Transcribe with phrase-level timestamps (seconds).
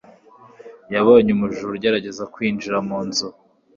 [0.93, 3.27] yabonye umujura ugerageza kwinjira mu nzu